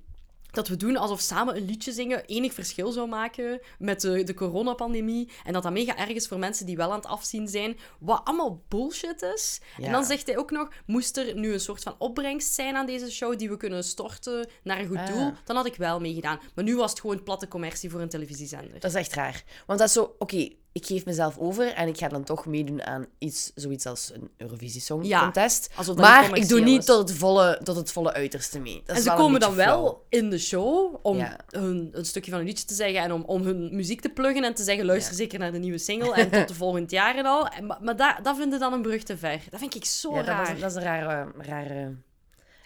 [0.52, 4.34] dat we doen alsof samen een liedje zingen enig verschil zou maken met de, de
[4.34, 5.30] coronapandemie.
[5.44, 7.78] En dat dat mega erg is voor mensen die wel aan het afzien zijn.
[8.00, 9.62] Wat allemaal bullshit is.
[9.78, 9.86] Ja.
[9.86, 12.86] En dan zegt hij ook nog, moest er nu een soort van opbrengst zijn aan
[12.86, 15.08] deze show die we kunnen storten naar een goed Ah.
[15.08, 16.40] doel, dan had ik wel meegedaan.
[16.56, 18.80] Maar nu was het gewoon platte commercie voor een televisiezender.
[18.80, 19.44] Dat is echt raar.
[19.66, 22.84] Want dat is zo, oké, ik geef mezelf over en ik ga dan toch meedoen
[22.84, 25.70] aan iets, zoiets als een Eurovisie Song Ja, Contest.
[25.86, 26.86] dat Maar ik doe niet is.
[26.86, 28.82] tot het volle, tot het volle uiterste mee.
[28.86, 29.82] Dat En ze komen dan flauw.
[29.82, 31.38] wel in de show om Ja.
[31.50, 34.44] hun, een stukje van een liedje te zeggen en om, om hun muziek te pluggen
[34.44, 37.26] en te zeggen: luister zeker naar de nieuwe single en tot de volgend jaar en
[37.26, 37.48] al.
[37.48, 39.42] En, maar maar dat, dat vinden dan een brug te ver.
[39.50, 40.52] Dat vind ik zo dat, raar.
[40.52, 41.96] was, dat is een rare, rare,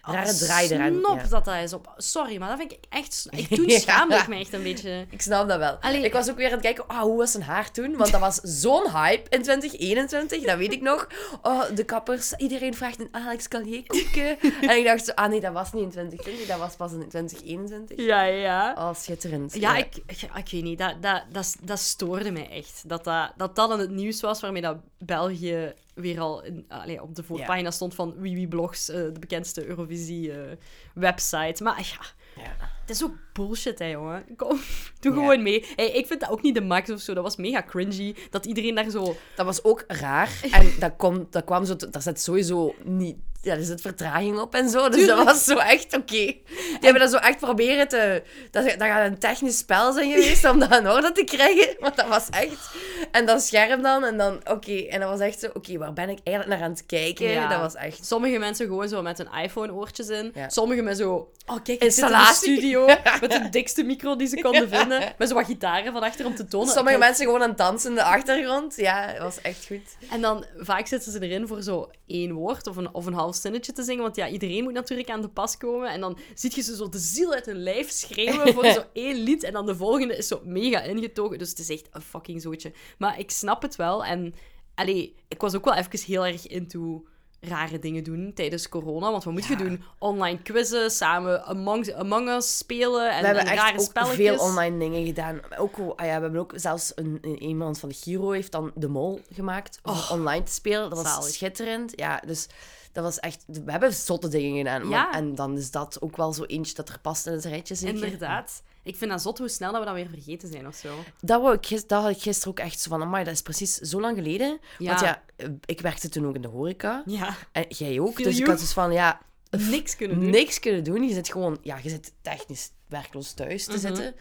[0.01, 0.93] rare Oh, draai eraan.
[1.03, 1.27] Snop Ja.
[1.27, 1.93] dat dat is op.
[1.97, 3.27] Sorry, maar dat vind ik echt.
[3.29, 3.79] Ik, toen Ja.
[3.79, 5.05] schaamde ik me echt een beetje.
[5.09, 5.77] Ik snap dat wel.
[5.81, 6.01] Allee.
[6.03, 7.97] Ik was ook weer aan het kijken, ah, hoe was zijn haar toen?
[7.97, 11.07] Want dat was zo'n hype in 2021, dat weet ik nog.
[11.41, 14.37] Oh, de kappers, iedereen vraagt een Alex Callier koekje.
[14.61, 16.97] en ik dacht zo, ah nee, dat was niet in 2020, dat was pas in
[17.09, 18.05] 2021.
[18.05, 18.75] Ja, ja.
[18.77, 19.53] Oh, schitterend.
[19.55, 20.77] Ja, ik, ik, ik weet niet.
[20.79, 22.81] Dat, dat, dat, dat stoorde mij echt.
[22.85, 27.01] Dat dat, dat dat dan het nieuws was waarmee dat België weer al in, allee,
[27.01, 31.63] op de voorpagina stond van Wie Wie Blogs, eh, de bekendste Eurovisie-website.
[31.63, 32.05] maar ja,
[32.43, 32.69] Ja.
[32.81, 34.23] het is ook bullshit, hè, jongen.
[34.37, 34.59] Kom,
[34.99, 35.19] doe Ja.
[35.19, 35.65] gewoon mee.
[35.75, 37.13] Hey, ik vind dat ook niet de max of zo.
[37.13, 38.15] Dat was mega cringy.
[38.29, 39.15] Dat iedereen daar zo...
[39.35, 40.29] Dat was ook raar.
[40.51, 41.75] En dat, komt, dat kwam zo...
[41.75, 43.15] Daar zit sowieso niet...
[43.41, 44.89] Ja, er zit vertraging op en zo.
[44.89, 46.05] Dus dat was zo echt oké.
[46.15, 48.23] Die hebben dat zo echt proberen te...
[48.51, 51.75] Dat, dat gaat een technisch spel zijn geweest om dat in orde te krijgen.
[51.79, 52.69] Want dat was echt...
[53.11, 54.03] En dat scherm dan.
[54.03, 54.39] En dan...
[54.49, 54.75] Oké.
[54.75, 55.47] En dat was echt zo...
[55.53, 57.27] Oké, waar ben ik eigenlijk naar aan het kijken?
[57.29, 57.47] Ja.
[57.47, 58.05] Dat was echt...
[58.05, 60.31] Sommige mensen gewoon zo met hun iPhone-oortjes in.
[60.35, 60.49] Ja.
[60.49, 61.31] Sommigen met zo...
[61.45, 61.91] Oh, kijk, ik
[62.33, 62.85] studio
[63.21, 65.13] met de dikste micro die ze konden vinden.
[65.17, 66.67] Met zo wat gitaren van achter om te tonen.
[66.67, 68.75] Sommige Kijk, mensen gewoon aan het dansen in de achtergrond.
[68.75, 69.97] Ja, dat was echt goed.
[70.09, 73.35] En dan vaak zitten ze erin voor zo één woord of een, of een half
[73.35, 74.03] zinnetje te zingen.
[74.03, 75.89] Want ja, iedereen moet natuurlijk aan de pas komen.
[75.89, 79.15] En dan zie je ze zo de ziel uit hun lijf schreeuwen voor zo één
[79.15, 79.43] lied.
[79.43, 81.37] En dan de volgende is zo mega ingetogen.
[81.37, 82.71] Dus het is echt een fucking zootje.
[82.97, 84.05] Maar ik snap het wel.
[84.05, 84.33] En
[84.75, 87.05] allee, ik was ook wel even heel erg into
[87.41, 89.11] rare dingen doen tijdens corona.
[89.11, 89.83] Want wat moet je doen?
[89.97, 94.17] Online quizzen, samen Among, Among Us spelen en, we hebben en echt rare spelletjes.
[94.17, 95.39] veel online dingen gedaan.
[95.57, 98.71] Ook, ah ja, we hebben ook zelfs een, een iemand van de Giro heeft dan
[98.75, 100.89] de mol gemaakt om Oh, online te spelen.
[100.89, 101.29] Dat was zalig.
[101.29, 101.91] schitterend.
[101.95, 102.47] Ja, dus
[102.91, 103.43] dat was echt.
[103.47, 104.87] We hebben zotte dingen gedaan.
[104.87, 105.13] maar-.
[105.13, 107.75] En dan is dat ook wel zo eentje dat er past in het rijtje.
[107.75, 108.03] Zeker.
[108.03, 108.63] Inderdaad.
[108.83, 110.95] Ik vind dat zot hoe snel dat we dat weer vergeten zijn of zo.
[111.21, 113.01] Dat, wou ik, dat had ik gisteren ook echt zo van.
[113.01, 114.59] Amai, dat is precies zo lang geleden.
[114.77, 114.87] Ja.
[114.87, 117.03] Want ja, eh, ik werkte toen ook in de horeca.
[117.05, 118.13] Ja, En jij ook.
[118.13, 119.21] Feel dus ik had dus van ja.
[119.49, 120.29] niks kunnen doen.
[120.29, 121.03] niks kunnen doen.
[121.03, 123.79] Je zit gewoon, ja, je zit technisch werkloos thuis te Mhm.
[123.79, 124.15] zitten.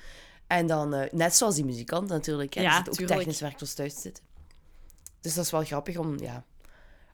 [0.46, 3.18] En dan, eh, net zoals die muzikant natuurlijk, hè, Ja, die zit ook tuurlijk.
[3.18, 4.24] technisch werkloos thuis te zitten.
[5.20, 6.44] Dus dat is wel grappig om, ja,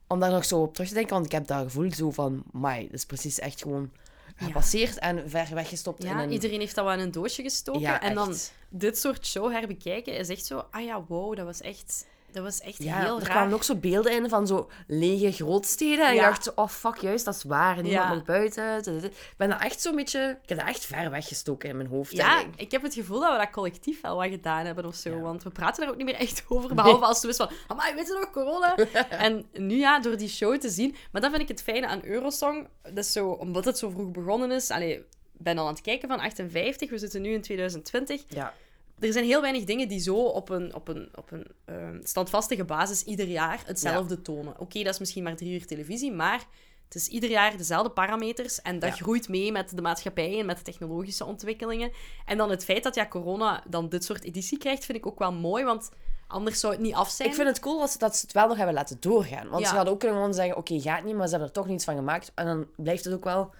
[0.06, 2.42] om daar nog zo op terug te denken, want ik heb dat gevoel zo van,
[2.52, 3.90] mai, dat is precies echt gewoon
[4.36, 6.32] gepasseerd en ver weggestopt in Ja, een...
[6.32, 7.80] iedereen heeft dat wel in een doosje gestoken.
[7.80, 8.34] Ja, en dan
[8.68, 10.64] dit soort show herbekijken is echt zo...
[10.70, 13.30] Ah ja, wow, dat was echt Dat was echt Ja, heel er raar.
[13.30, 16.06] kwamen ook zo beelden in van zo lege grootsteden.
[16.06, 16.20] En Ja.
[16.22, 17.74] je dacht zo, oh fuck, juist, dat is waar.
[17.82, 18.14] Niemand Ja.
[18.14, 18.78] mag buiten.
[19.04, 20.38] Ik ben dat echt zo'n beetje...
[20.42, 22.12] Ik heb dat echt ver weggestoken in mijn hoofd.
[22.12, 22.70] Ja, ik.
[22.70, 25.20] heb het gevoel dat we dat collectief wel wat gedaan hebben of zo.
[25.20, 26.74] Want we praten daar ook niet meer echt over.
[26.74, 28.74] Behalve als we wisten van, amai, weet je nog, corona?
[29.26, 30.96] en nu ja, door die show te zien.
[31.12, 32.68] Maar dat vind ik het fijne aan Eurosong.
[32.82, 34.70] Dat is zo, omdat het zo vroeg begonnen is.
[34.70, 36.90] Allee, ik ben al aan het kijken van 58.
[36.90, 38.22] We zitten nu in 2020.
[38.28, 38.54] Ja.
[39.00, 42.64] Er zijn heel weinig dingen die zo op een, op een, op een ehm, standvastige
[42.64, 44.60] basis ieder jaar hetzelfde tonen.
[44.60, 46.46] Oké, dat is misschien maar drie uur televisie, maar
[46.84, 49.04] het is ieder jaar dezelfde parameters en dat Ja.
[49.04, 51.92] groeit mee met de maatschappij en met de technologische ontwikkelingen.
[52.24, 55.18] En dan het feit dat ja, corona dan dit soort editie krijgt, vind ik ook
[55.18, 55.90] wel mooi, want
[56.26, 57.28] anders zou het niet af zijn.
[57.28, 59.48] Ik vind het cool dat ze, dat ze het wel nog hebben laten doorgaan.
[59.48, 59.68] Want Ja.
[59.68, 61.84] ze hadden ook kunnen gewoon zeggen, oké, gaat niet, maar ze hebben er toch niets
[61.84, 62.32] van gemaakt.
[62.34, 63.54] En dan blijft het ook wel...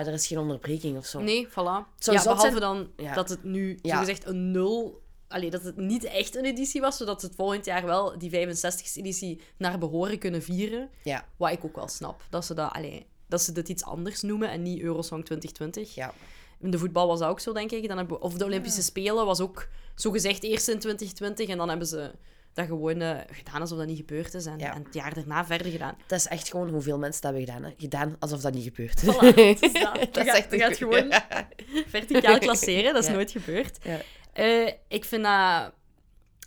[0.00, 1.20] Ah, er is geen onderbreking of zo.
[1.20, 1.52] Nee, voilà.
[1.98, 3.14] zou ja, behalve zijn- dan Ja.
[3.14, 3.92] dat het nu Ja.
[3.94, 5.04] zogezegd een nul...
[5.28, 8.30] Allee, dat het niet echt een editie was, zodat ze het volgend jaar wel die
[8.30, 10.90] 65ste editie naar behoren kunnen vieren.
[11.02, 12.22] Ja, Wat ik ook wel snap.
[12.30, 15.94] Dat ze, dat, allee, dat ze dit iets anders noemen en niet Eurosong 2020.
[15.94, 16.12] ja.
[16.60, 17.88] In de voetbal was dat ook zo, denk ik.
[17.88, 21.48] Dan hebben, of de Olympische Spelen was ook zogezegd eerst in 2020.
[21.48, 22.10] En dan hebben ze
[22.56, 24.46] dat gewoon eh, gedaan alsof dat niet gebeurd is.
[24.46, 24.74] En, Ja.
[24.74, 25.96] en het jaar daarna verder gedaan.
[26.06, 27.70] Dat is echt gewoon hoeveel mensen dat hebben gedaan.
[27.70, 27.74] Hè.
[27.78, 28.70] Gedaan alsof dat niet.
[28.70, 29.98] Voilà, het is dat.
[30.00, 31.12] Je dat is echt je gaat gewoon
[31.96, 32.92] verticaal klasseren.
[32.92, 33.14] Dat is Ja.
[33.14, 33.78] nooit gebeurd.
[33.82, 33.98] Ja.
[34.32, 35.72] Eh, ik vind dat...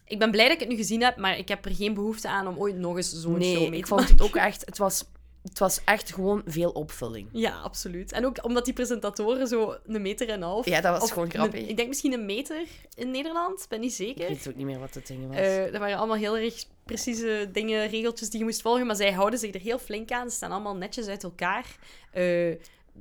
[0.05, 2.27] Ik ben blij dat ik het nu gezien heb, maar ik heb er geen behoefte
[2.29, 4.15] aan om ooit nog eens zo'n show Nee, mee ik te vond maken.
[4.17, 4.65] het ook echt...
[4.65, 5.03] Het was,
[5.49, 7.29] het was echt gewoon veel opvulling.
[7.31, 8.12] Ja, absoluut.
[8.12, 10.65] En ook omdat die presentatoren zo een meter en een half...
[10.65, 11.67] Ja, dat was of gewoon een- grappig.
[11.67, 14.27] ik denk misschien een meter in Nederland, ben niet Ik zeker.
[14.27, 15.38] weet ook niet meer wat het ding was.
[15.38, 19.12] Eh dat waren allemaal heel erg precieze dingen, regeltjes die je moest volgen, maar zij
[19.12, 20.29] houden zich er heel flink aan.
[20.29, 21.65] Ze staan allemaal netjes uit elkaar.
[22.12, 22.49] Eh,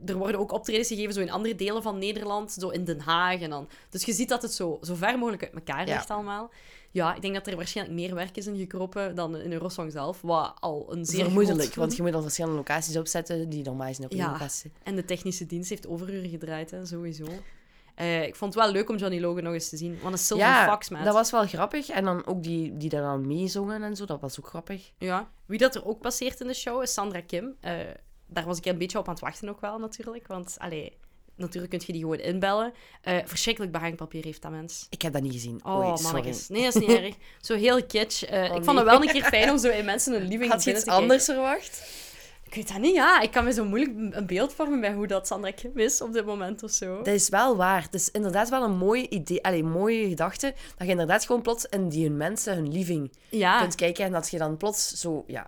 [0.07, 3.41] er worden ook optredens gegeven zo in andere delen van Nederland, zo in Den Haag.
[3.41, 3.69] En dan.
[3.91, 5.95] Dus je ziet dat het zo, zo ver mogelijk uit elkaar Ja.
[5.95, 6.51] ligt allemaal.
[6.91, 10.21] Ja, ik denk dat er waarschijnlijk meer werk is in gekropen dan in Eurosong zelf,
[10.21, 14.07] wat al een zeer Vermoedelijk, want je moet dan verschillende locaties opzetten die normaal zijn
[14.07, 14.33] op één Ja.
[14.33, 14.71] locatie.
[14.83, 17.25] En de technische dienst heeft overuren gedraaid, hè, sowieso.
[17.95, 19.99] Eh, ik vond het wel leuk om Johnny Logan nog eens te zien.
[20.03, 21.05] Want een Silver Ja, Fox, maat.
[21.05, 21.89] dat was wel grappig.
[21.89, 24.93] En dan ook die, die daar dan meezongen en zo, dat was ook grappig.
[24.99, 25.29] Ja.
[25.47, 27.55] Wie dat er ook passeert in de show is Sandra Kim.
[27.61, 27.73] Eh,
[28.27, 30.27] daar was ik een beetje op aan het wachten ook wel, natuurlijk.
[30.27, 30.97] Want, allee,
[31.39, 32.73] natuurlijk kun je die gewoon inbellen.
[33.03, 34.87] Eh, verschrikkelijk behangpapier heeft dat mens.
[34.91, 35.61] Ik heb dat niet gezien.
[35.65, 36.49] Oh, Oei, mannetjes.
[36.49, 37.15] Nee, dat is niet erg.
[37.41, 38.23] Zo heel kitsch.
[38.23, 38.63] Eh, ik nee.
[38.63, 40.85] vond het wel een keer fijn om zo in mensen een living Had je iets
[40.85, 41.03] kijken.
[41.03, 42.07] anders verwacht?
[42.45, 43.21] Ik weet dat niet, ja.
[43.21, 46.13] Ik kan me zo moeilijk een beeld vormen bij hoe dat Sandra Kim is op
[46.13, 46.97] dit moment of zo.
[46.97, 47.83] Dat is wel waar.
[47.83, 50.55] Het is inderdaad wel een mooi idee, allee, mooie gedachte.
[50.77, 54.05] Dat je inderdaad gewoon plots in die hun mensen, hun living, Ja, kunt kijken.
[54.05, 55.47] En dat je dan plots zo, ja,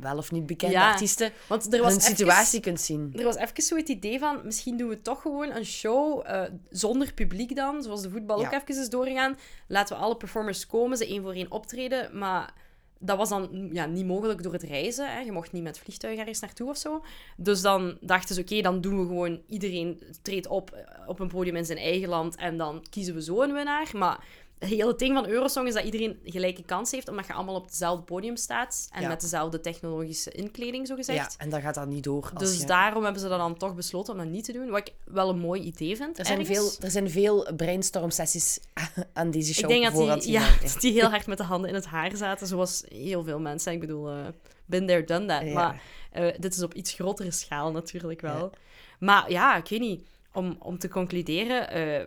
[0.00, 3.12] wel of niet bekende Ja, artiesten, want er was hun even- situatie kunt zien.
[3.16, 6.42] Er was even zo het idee van, misschien doen we toch gewoon een show eh,
[6.70, 9.36] zonder publiek dan, zoals de voetbal ook even is doorgegaan.
[9.66, 12.54] Laten we alle performers komen, ze één voor één optreden, maar
[13.00, 15.12] dat was dan ja, niet mogelijk door het reizen.
[15.12, 15.20] Hè.
[15.20, 17.04] Je mocht niet met vliegtuig ergens naartoe of zo.
[17.36, 21.28] Dus dan dachten ze, oké, dan doen we gewoon, iedereen treedt op eh, op een
[21.28, 23.90] podium in zijn eigen land en dan kiezen we zo een winnaar.
[23.92, 24.24] Maar
[24.58, 27.64] het hele ding van Eurosong is dat iedereen gelijke kans heeft, omdat je allemaal op
[27.64, 29.08] hetzelfde podium staat en Ja.
[29.08, 31.32] met dezelfde technologische inkleding, zo gezegd.
[31.32, 32.30] Ja, en dan gaat dat niet door.
[32.34, 32.66] Als Dus je...
[32.66, 34.68] daarom hebben ze dat dan toch besloten om dat niet te doen.
[34.70, 36.18] Wat ik wel een mooi idee vind.
[36.18, 36.58] er, zijn ergens.
[36.58, 38.60] veel, er zijn veel brainstorm-sessies
[39.12, 41.68] aan deze show Ik denk dat die, ja, dat die heel hard met de handen
[41.68, 43.72] in het haar zaten, zoals heel veel mensen.
[43.72, 44.26] Ik bedoel, eh
[44.66, 45.42] been there, done that.
[45.42, 45.52] Ja.
[45.52, 48.50] Maar eh, dit is op iets grotere schaal natuurlijk wel.
[48.98, 50.06] Maar ja, ik weet niet.
[50.32, 52.06] Om, om te concluderen, eh,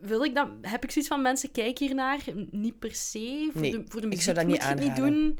[0.00, 2.18] wil ik dan, heb ik zoiets van mensen, kijk hiernaar.
[2.50, 3.48] Niet per se.
[3.52, 5.38] Voor, Nee, de, voor de ik muziek zou dat moet niet je doen.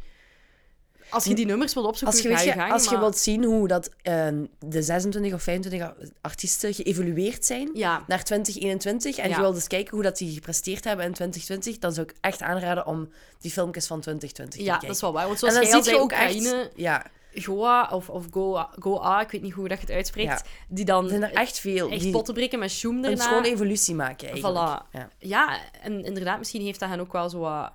[1.11, 2.72] Als je die nummers wil opzoeken, Als je, gang.
[2.72, 4.28] als je wilt zien hoe dat, eh,
[4.59, 9.35] de 26 of 25 artiesten geëvolueerd zijn Ja, naar 2021 en Ja.
[9.35, 12.42] je wilt eens kijken hoe dat die gepresteerd hebben in 2020, dan zou ik echt
[12.42, 13.09] aanraden om
[13.40, 14.87] die filmpjes van 2020 te ja kijken.
[14.87, 15.26] dat is wel waar.
[15.26, 16.61] Want en zoals dan jij al zie je ook Oekraïne...
[16.61, 16.70] echt...
[16.74, 20.42] Ja, Goa of, of Goa, Goa, ik weet niet hoe dat je het uitspreekt, Ja.
[20.68, 23.23] die dan er zijn er echt veel echt die potten breken met schoen een erna.
[23.23, 24.59] schone evolutie maken eigenlijk.
[24.59, 24.90] Voilà.
[24.92, 25.09] Ja.
[25.18, 27.73] Ja, en inderdaad, misschien heeft dat hen ook wel zo wat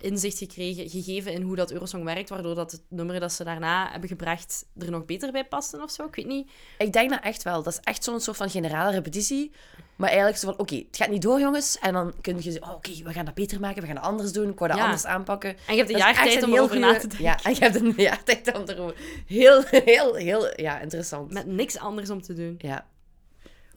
[0.00, 3.90] inzicht gekregen, gegeven in hoe dat Eurosong werkt, waardoor dat het nummer dat ze daarna
[3.90, 6.04] hebben gebracht er nog beter bij paste of zo.
[6.04, 6.50] Ik weet niet.
[6.78, 7.62] Ik denk dat echt wel.
[7.62, 9.50] Dat is echt zo'n soort van generale repetitie.
[10.00, 11.78] Maar eigenlijk zo van, oké, het gaat niet door, jongens.
[11.78, 14.04] En dan kun je zeggen, oh, oké, we gaan dat beter maken, we gaan dat
[14.04, 14.84] anders doen, ik wou dat Ja.
[14.84, 15.50] anders aanpakken.
[15.66, 17.24] En je hebt een jaar tijd om erover na te denken.
[17.24, 18.96] Ja, en je hebt een jaar tijd om erover...
[19.26, 21.32] Heel, heel, heel, ja, interessant.
[21.32, 22.54] Met niks anders om te doen.
[22.58, 22.86] Ja,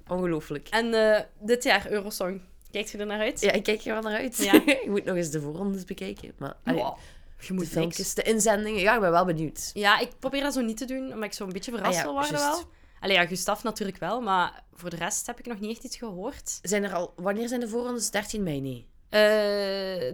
[0.08, 0.68] ongelooflijk.
[0.70, 2.42] En eh, dit jaar Eurosong.
[2.72, 3.42] Kijkt je er naar uit?
[3.42, 4.38] Ja, ik kijk er wel naar uit.
[4.38, 4.54] Ja.
[4.84, 6.32] ik moet nog eens de voorrondes bekijken.
[6.38, 6.98] Maar, allee, Wow.
[7.40, 7.74] Je de moet niks.
[7.76, 9.72] filmpjes, de inzendingen, ja, ik ben wel benieuwd.
[9.74, 11.98] Ja, ik probeer dat zo niet te doen, omdat ik zo een beetje verrast Ah
[11.98, 12.64] ja, wil worden wel.
[13.04, 15.98] Allee, ja, Gustaf natuurlijk wel, maar voor de rest heb ik nog niet echt iets
[15.98, 16.60] gehoord.
[16.62, 18.12] Zijn er al, wanneer zijn de voorrondes?
[18.12, 18.88] 13 mei, nee.
[19.10, 19.20] Eh,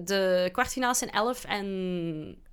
[0.06, 2.43] de kwartfinales zijn 11 en...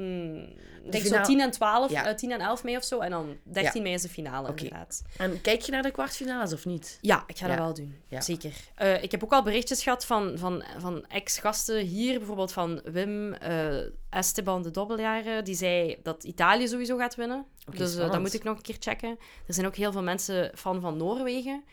[0.00, 0.42] mm,
[0.84, 2.06] ik denk zo finale- 10 en 12, Ja.
[2.06, 2.98] eh, 10 en 11 mei of zo.
[3.00, 3.82] En dan 13 Ja.
[3.82, 4.62] mei is de finale, Oké.
[4.62, 5.02] inderdaad.
[5.16, 6.98] En kijk je naar de kwartfinales of niet?
[7.00, 7.94] Ja, ik ga dat wel doen.
[8.08, 8.20] Ja.
[8.20, 8.52] Zeker.
[8.74, 13.32] Eh, ik heb ook al berichtjes gehad van, van, van ex-gasten hier, bijvoorbeeld van Wim
[13.34, 13.76] eh,
[14.10, 15.44] Esteban de Dobbeljaren.
[15.44, 17.44] Die zei dat Italië sowieso gaat winnen.
[17.76, 19.18] Dus dat moet ik nog een keer checken.
[19.46, 21.64] Er zijn ook heel veel mensen fan van Noorwegen.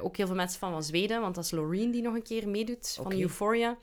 [0.00, 2.48] Ook heel veel mensen fan van Zweden, want dat is Loreen die nog een keer
[2.48, 3.12] meedoet van.
[3.12, 3.76] Euphoria.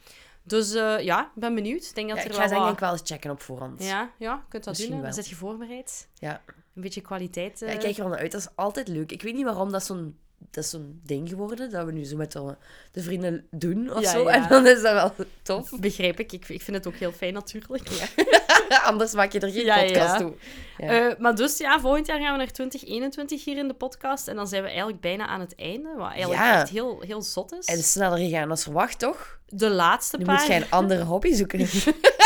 [0.47, 1.83] Dus eh, ja, ik ben benieuwd.
[1.83, 3.41] Ik denk dat Ja, er ik wel ga denk wat- ik wel eens checken op
[3.41, 3.83] voorhand.
[3.83, 4.97] Ja, ja, je kunt dat Misschien doen.
[4.97, 5.05] hè.
[5.05, 5.23] Dan wel.
[5.23, 6.09] zit je voorbereid.
[6.13, 6.41] Ja.
[6.75, 7.59] Een beetje kwaliteit.
[7.59, 7.73] Ja, eh.
[7.73, 8.31] ik kijk er wel naar uit.
[8.31, 9.11] Dat is altijd leuk.
[9.11, 10.17] Ik weet niet waarom dat zo'n
[10.57, 12.55] dat is zo'n ding geworden, dat we nu zo met de,
[12.91, 14.23] de vrienden doen of Ja, zo.
[14.23, 14.29] ja.
[14.33, 15.69] En dan is dat wel tof.
[15.79, 16.31] Begrijp ik.
[16.31, 16.49] ik.
[16.49, 17.89] Ik vind het ook heel fijn natuurlijk.
[18.83, 20.17] Anders maak je er geen Ja, ja, podcast ja.
[20.17, 20.33] toe.
[20.77, 21.09] Ja.
[21.09, 24.27] Eh, maar dus ja, volgend jaar gaan we naar 2021 hier in de podcast.
[24.27, 25.89] En dan zijn we eigenlijk bijna aan het einde.
[25.97, 26.61] Wat eigenlijk Ja.
[26.61, 27.65] echt heel, heel zot is.
[27.65, 29.35] En sneller gegaan dan verwacht, toch?
[29.49, 30.35] de laatste Nu paar...
[30.37, 31.59] moet je een andere hobby zoeken.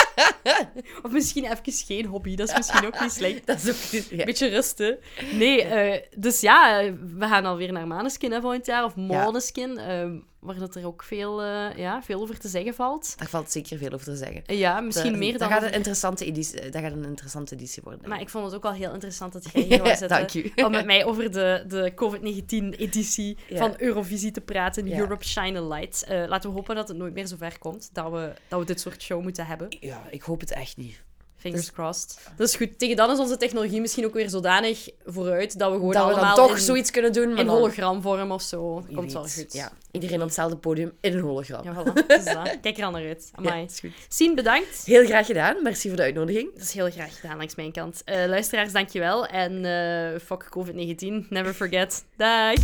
[1.04, 2.36] Of misschien even geen hobby.
[2.36, 3.46] Dat is misschien ook niet slecht.
[3.48, 4.10] dat is ook niet...
[4.10, 4.26] Ja.
[4.26, 4.98] Beetje rusten.
[5.32, 8.84] Nee, eh, dus ja, eh, we gaan alweer naar Maneskin hè, volgend jaar.
[8.84, 9.78] Of Måneskin.
[9.78, 10.10] eh,
[10.42, 13.18] waar dat er ook veel, eh, ja, veel over te zeggen valt.
[13.18, 14.44] Daar valt zeker veel over te zeggen.
[14.46, 15.50] Eh, ja, misschien Dat- meer dat dan...
[15.50, 18.10] gaat, over- een interessante editie, dat gaat een interessante editie worden.
[18.10, 20.66] Maar ik vond het ook wel heel interessant dat jij hier was zitten.
[20.66, 23.58] Om met mij over de, de COVID-19-editie Ja.
[23.58, 24.88] van Eurovisie te praten.
[24.88, 24.98] Ja.
[25.00, 26.04] Europe Shine a Light.
[26.04, 27.90] Eh, laten we hopen dat het nooit meer zo ver komt.
[27.94, 29.68] Dat we, dat we dit soort show moeten hebben.
[29.80, 31.02] Ja, ik hoop het echt niet.
[31.42, 32.20] Fingers Dus- crossed.
[32.38, 32.80] Dat is goed.
[32.80, 36.12] Tegen dan is onze technologie misschien ook weer zodanig vooruit dat we gewoon dat we
[36.12, 37.30] allemaal dan toch in, zoiets kunnen doen.
[37.30, 38.84] Maar in dan- hologramvorm of zo.
[38.88, 39.54] Wie Komt wel goed.
[39.54, 41.64] Ja, iedereen op hetzelfde podium in een hologram.
[41.64, 42.06] Ja, voilà.
[42.08, 42.58] Dus dat.
[42.62, 43.30] Kijk er al naar uit.
[43.36, 43.60] Amai.
[43.60, 43.92] Ja, is goed.
[44.08, 44.86] Sien, bedankt.
[44.86, 45.64] Heel graag gedaan.
[45.64, 46.54] Merci voor de uitnodiging.
[46.54, 48.02] Dat is heel graag gedaan langs mijn kant.
[48.06, 49.26] Eh, luisteraars, dankjewel.
[49.26, 51.28] En eh fuck COVID-19.
[51.30, 52.04] Never forget.
[52.18, 52.56] Dag.